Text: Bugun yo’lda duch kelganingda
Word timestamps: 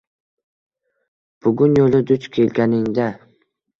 Bugun 1.47 1.77
yo’lda 1.81 2.03
duch 2.13 2.27
kelganingda 2.39 3.07